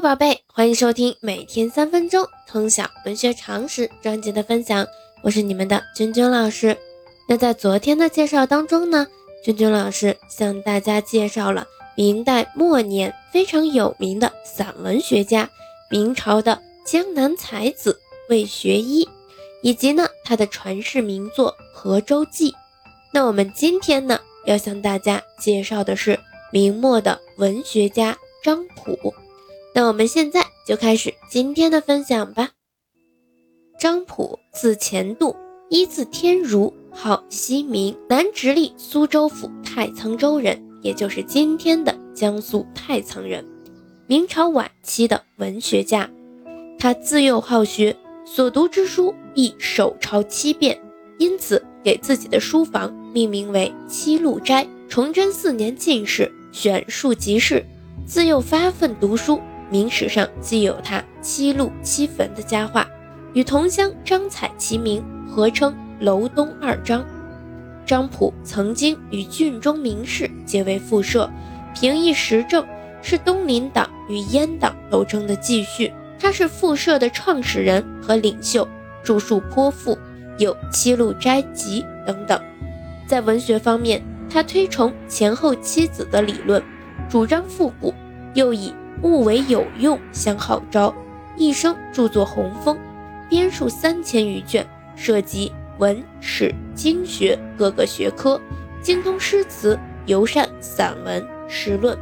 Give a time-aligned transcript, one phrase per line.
[0.00, 4.86] 宝贝，欢迎收听每天三分钟通晓文学常识专辑的分享，
[5.22, 6.74] 我是你们的君君老师。
[7.28, 9.06] 那在昨天的介绍当中呢，
[9.44, 11.66] 君君老师向大家介绍了
[11.96, 15.50] 明代末年非常有名的散文学家，
[15.90, 19.06] 明朝的江南才子魏学医，
[19.60, 22.52] 以及呢他的传世名作《河州记》。
[23.12, 26.18] 那我们今天呢要向大家介绍的是
[26.50, 29.14] 明末的文学家张溥。
[29.74, 32.50] 那我们现在就开始今天的分享吧。
[33.78, 35.36] 张溥，字虔度，
[35.68, 43.46] 一字天如，号西明，南直隶苏州府太仓州人，也就是今天的江苏太仓人。
[44.06, 46.10] 明朝晚期的文学家，
[46.78, 50.78] 他自幼好学，所读之书必手抄七遍，
[51.18, 54.66] 因此给自己的书房命名为七路斋。
[54.88, 57.64] 崇祯四年进士，选庶吉士，
[58.04, 59.40] 自幼发奋读书。
[59.70, 62.86] 明史上既有他七路七坟的佳话，
[63.32, 67.04] 与同乡张彩齐名，合称楼东二张。
[67.86, 71.30] 张溥曾经与郡中名士结为副社，
[71.74, 72.66] 评议时政，
[73.00, 75.92] 是东林党与阉党斗争的继续。
[76.18, 78.68] 他是副社的创始人和领袖，
[79.02, 79.96] 著述颇富，
[80.38, 82.38] 有《七路斋集》等等。
[83.06, 86.62] 在文学方面，他推崇前后七子的理论，
[87.08, 87.94] 主张复古，
[88.34, 88.74] 又以。
[89.02, 90.94] 物为有用相号召，
[91.36, 92.76] 一生著作洪峰，
[93.28, 98.40] 编述三千余卷，涉及文史经学各个学科，
[98.82, 101.96] 精通诗词，尤善散文诗论。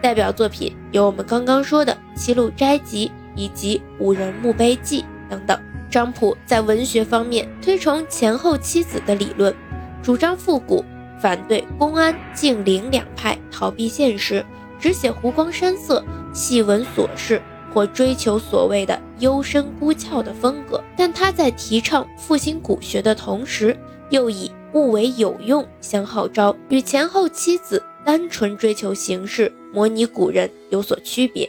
[0.00, 5.58] 代表作品有我们刚刚说的《七路斋集》以及《五人墓碑记》等等。
[5.90, 9.52] 张溥在文学方面推崇前后七子的理论，
[10.00, 10.84] 主张复古，
[11.20, 14.44] 反对公安、静陵两派，逃避现实。
[14.78, 17.40] 只写湖光山色、细文琐事，
[17.72, 20.82] 或追求所谓的幽深孤峭的风格。
[20.96, 23.76] 但他在提倡复兴古学的同时，
[24.10, 31.48] 又以物为有用相号召，与前后七子单纯追求形式、模拟古人有所区别。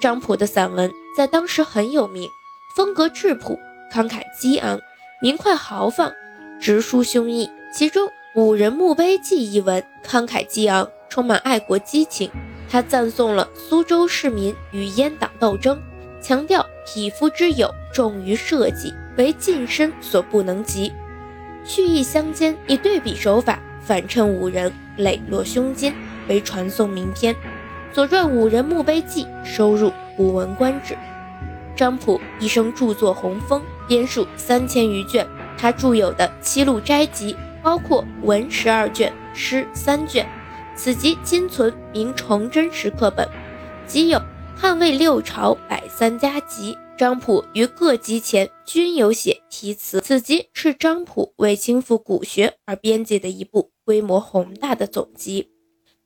[0.00, 2.28] 张溥的散文在当时很有名，
[2.76, 3.58] 风格质朴、
[3.92, 4.78] 慷慨激昂、
[5.22, 6.12] 明快豪放、
[6.60, 7.48] 直抒胸臆。
[7.72, 8.06] 其中
[8.36, 10.88] 《五人墓碑记》一文慷慨激昂。
[11.08, 12.28] 充满爱国激情，
[12.68, 15.80] 他赞颂了苏州市民与阉党斗争，
[16.20, 20.92] 强调匹夫之友重于社稷，为近身所不能及，
[21.64, 25.92] 蓄意相间，以对比手法反衬五人磊落胸襟，
[26.28, 27.34] 为传颂名篇。
[27.92, 30.94] 《左传》五人墓碑记收入《古文观止》。
[31.74, 35.26] 张溥一生著作宏丰，编述三千余卷。
[35.56, 37.32] 他著有的《七录斋集》
[37.62, 40.26] 包括文十二卷，诗三卷。
[40.76, 43.26] 此集今存明崇祯时刻本，
[43.86, 44.18] 即有
[44.54, 46.74] 《汉魏六朝百三家集》。
[46.98, 50.00] 张溥于各集前均有写题词。
[50.00, 55.50] 此集是张溥为倾覆古学而编辑的一部规模宏大的总集。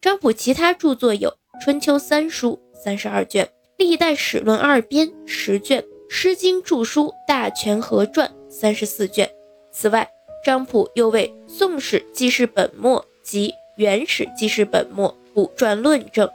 [0.00, 1.30] 张溥其他著作有
[1.64, 3.46] 《春秋三书》三十二卷，
[3.76, 9.28] 《历代史论二编》十卷，《诗经注疏大全合传》三十四卷。
[9.72, 10.08] 此外，
[10.44, 16.28] 张溥又为《宋史纪事本末》及原始即是本末古传论证，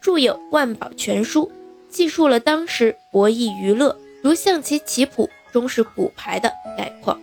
[0.00, 1.46] 著有《万宝全书》，
[1.88, 7.20] 记述了当时博弈娱乐如象棋棋谱中式骨牌的概况。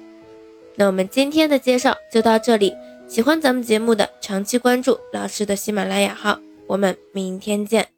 [0.76, 2.74] 那我们今天的介绍就到这里，
[3.08, 7.90] 喜欢咱们节目的长期关注老师的喜马拉雅号，我们明天见。